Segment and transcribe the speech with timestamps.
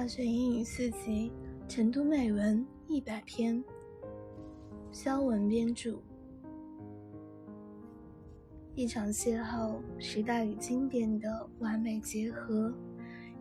[0.00, 1.30] 大学英语四级，
[1.68, 3.62] 晨读美文一百篇。
[4.90, 6.00] 肖文编著。
[8.74, 12.72] 一场邂逅，时代与经典的完美结合；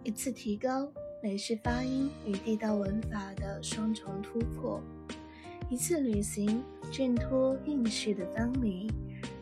[0.03, 0.91] 一次提高，
[1.23, 4.81] 美式发音与地道文法的双重突破；
[5.69, 8.91] 一次旅行，挣脱应试的藩篱，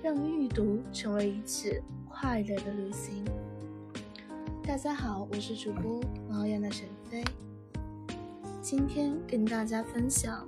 [0.04, 3.26] 让阅读成为一次快乐的旅行。
[4.68, 7.24] 大家好，我是主播猫眼的沈飞，
[8.62, 10.46] 今天跟大家分享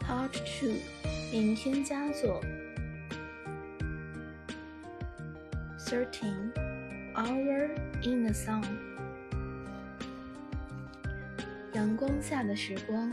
[0.00, 0.72] Part Two，
[1.30, 2.40] 明天佳作
[5.80, 6.50] Thirteen
[7.14, 7.68] Hour
[8.02, 8.64] in the Sun，
[11.74, 13.12] 阳光下的时光。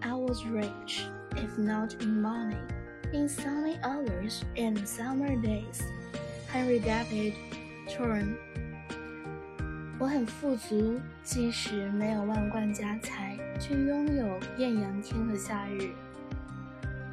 [0.00, 1.06] I was rich,
[1.36, 2.75] if not in money.
[3.13, 5.81] In sunny hours and summer days,
[6.51, 7.33] Henry David
[7.87, 8.35] Thoreau。
[9.99, 15.91] 我很富足，即使没有万贯家财，却拥有艳阳天和夏日。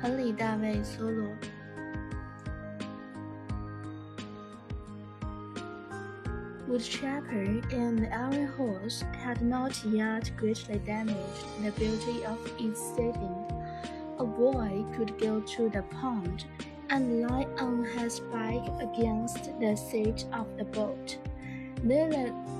[0.00, 1.28] 亨利·大卫·梭罗。
[6.68, 13.48] Woodchopper and the iron horse had not yet greatly damaged the beauty of its setting
[14.19, 16.45] a boy could go to the pond
[16.89, 21.17] and lie on his back against the seat of the boat,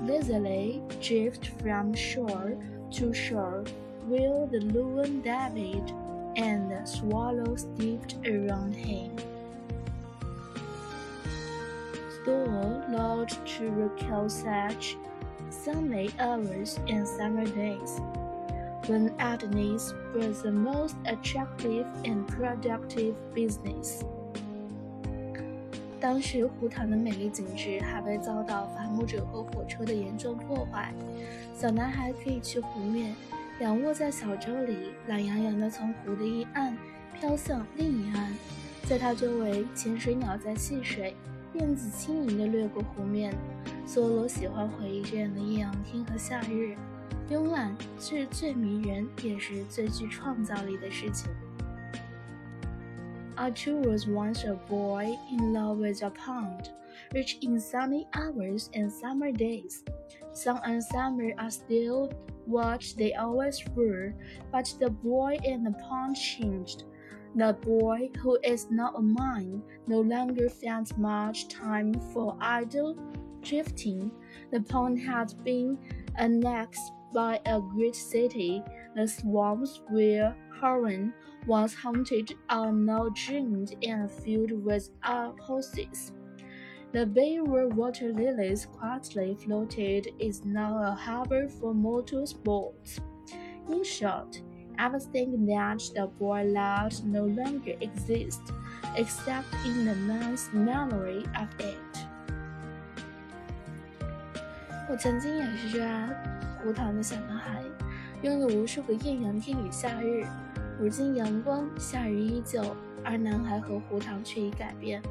[0.02, 2.56] lazily drift from shore
[2.90, 3.64] to shore,
[4.06, 5.92] while the loon David
[6.36, 9.16] and the swallow dipped around him.
[12.24, 14.96] Thoreau loved to recall such
[15.50, 18.00] sunny hours and summer days
[18.86, 24.02] when Adonis was the most attractive and productive business。
[26.00, 30.92] 当时湖塘的美丽景致还未遭到伐木者和火车的严重破坏，
[31.56, 33.14] 小男孩可以去湖面，
[33.60, 36.76] 仰卧在小舟里，懒洋洋地从湖的一岸
[37.18, 38.34] 飘向另一岸，
[38.86, 41.16] 在他周围，潜水鸟在戏水，
[41.54, 43.34] 燕子轻盈地掠过湖面。
[43.86, 46.76] 梭罗喜欢回忆这样的艳阳天和夏日。
[47.29, 51.29] 慵懒是最迷人，也是最具创造力的事情。
[53.35, 56.71] Arthur was once a boy in love with a pond,
[57.13, 59.83] rich in sunny hours and summer days.
[60.33, 62.11] Sun and summer are still
[62.45, 64.13] what they always were,
[64.51, 66.83] but the boy and the pond changed.
[67.35, 72.97] The boy, who is now a mine, no longer found much time for idle
[73.41, 74.11] drifting.
[74.51, 75.77] The pond had been
[76.17, 78.62] annexed by a great city,
[78.94, 81.12] the swamps where herons
[81.46, 86.12] once hunted are now drained and filled with horses.
[86.92, 93.00] The bay where water lilies quietly floated is now a harbor for motor sports.
[93.68, 94.40] In short,
[94.78, 98.52] everything that the boy loved no longer exists,
[98.96, 102.06] except in the man's memory of it.
[104.86, 106.08] 我曾经也是这样。
[106.64, 107.62] 湖塘的小男孩，
[108.22, 110.24] 拥有无数个艳阳天与夏日。
[110.80, 115.02] 如今阳光、夏日依旧，而男孩和湖塘却已改变。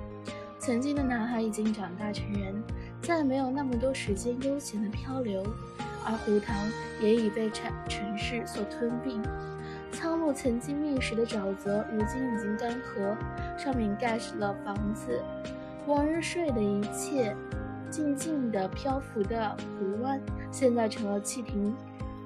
[0.57, 2.55] 曾经的男孩已经长大成人，
[3.03, 5.45] 再没有那么多时间悠闲的漂流，
[6.03, 6.55] 而湖塘
[6.99, 9.21] 也已被城城市所吞并。
[9.91, 13.15] 苍鹭曾经觅食的沼泽，如今已经干涸，
[13.59, 15.21] 上面盖起了房子。
[15.85, 17.35] 往日睡的一切。
[17.92, 21.74] 静静地漂浮的湖湾，现在成了汽停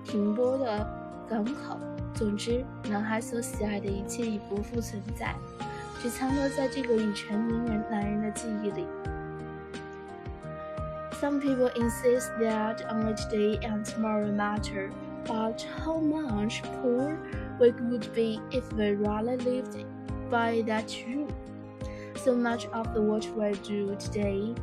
[0.05, 0.87] 停泊的
[1.29, 1.79] 港口。
[2.15, 5.35] 总之，男孩所喜爱的一切已不复存在，
[6.01, 8.87] 只残留在这个已成名人男人的记忆里。
[11.21, 14.91] Some people insist that only today and tomorrow matter,
[15.25, 17.17] but how much poorer
[17.61, 19.85] we would be if we really lived
[20.31, 21.29] by that rule.
[22.17, 24.55] So much of the what we do today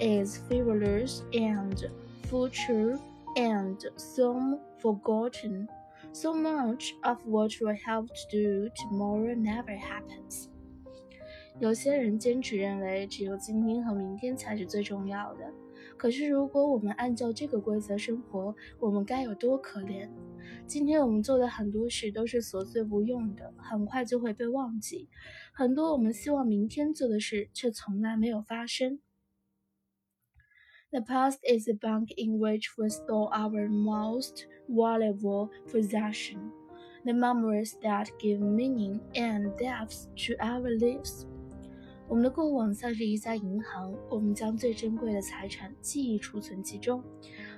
[0.00, 1.90] is frivolous and
[2.28, 2.98] future
[3.36, 5.68] and soon forgotten.
[6.12, 10.48] So much of what we have to do tomorrow never happens.
[11.60, 15.52] 有些人坚持认为，只有今天和明天才是最重要的。
[15.96, 20.08] 可是，如果我们按照这个规则生活，我们该有多可怜！
[20.66, 25.08] 今天我们做的很多事都是琐碎无用的，很快就会被忘记。
[25.52, 29.00] 很多我们希望明天做的事，却从来没有发生。
[30.91, 36.51] the past is the bank in which we store our most valuable possession,
[37.05, 41.25] the memories that give meaning and depth to our lives.
[42.07, 47.01] 我们的过往像是一家银行，我们将最珍贵的财产记忆储存其中。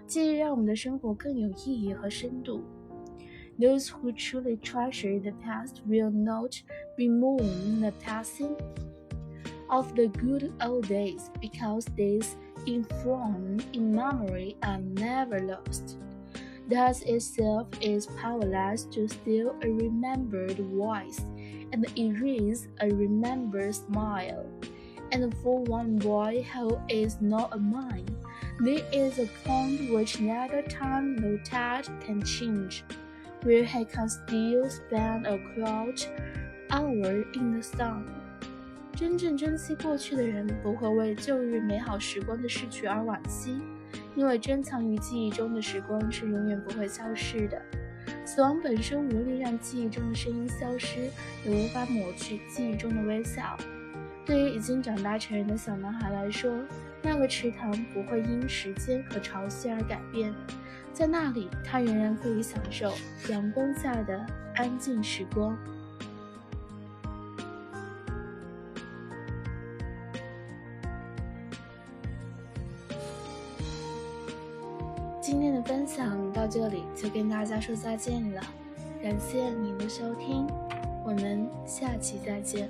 [0.07, 2.63] 记忆让我们的生活更有意义和深度。
[3.57, 6.51] Those who truly treasure the past will not
[6.97, 8.55] bemoan the passing
[9.70, 12.36] of the good old days because these
[12.66, 15.98] informed in memory are never lost.
[16.68, 21.20] Thus itself is powerless to steal a remembered voice
[21.72, 24.46] and erase a remembered smile.
[25.12, 28.06] And for one boy who is not a mine,
[28.60, 32.84] there is a point which neither time nor tide can change,
[33.42, 36.08] where he can still spend a quiet
[36.70, 38.29] hour in the sun.
[38.94, 43.60] 真正珍惜过去的人，不会为旧日美好时光的逝去而惋惜，
[44.14, 47.60] 因为珍藏于记忆中的时光是永远不会消逝的。
[48.26, 51.00] 死亡本身无力让记忆中的声音消失，
[51.44, 53.56] 也无法抹去记忆中的微笑。
[54.26, 56.52] 对于已经长大成人的小男孩来说，
[57.02, 60.32] 那个池塘不会因时间和潮汐而改变，
[60.92, 62.92] 在那里，他仍然可以享受
[63.28, 64.24] 阳光下的
[64.56, 65.58] 安静时光。
[75.30, 78.42] 今天的分享到这里就跟大家说再见了，
[79.00, 80.44] 感谢您的收听，
[81.04, 82.68] 我们下期再见。